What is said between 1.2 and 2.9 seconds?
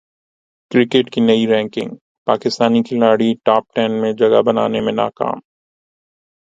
نئی رینکنگ پاکستانی